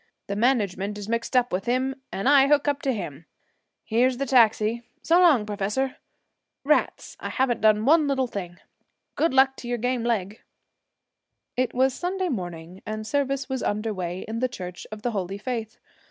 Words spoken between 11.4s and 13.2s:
It was Sunday morning, and